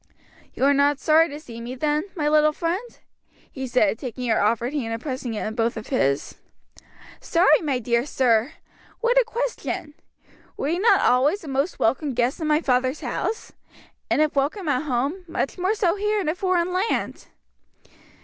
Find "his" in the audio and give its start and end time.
5.89-6.37